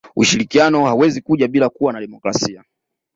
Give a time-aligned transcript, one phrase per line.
[0.15, 2.63] ushirikiano hauwezi kuja bila kuwa na demokrasia